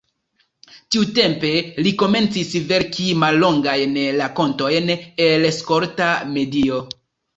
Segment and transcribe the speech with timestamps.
[0.93, 1.51] Tiutempe
[1.87, 4.91] li komencis verki mallongajn rakontojn
[5.27, 6.81] el skolta medio.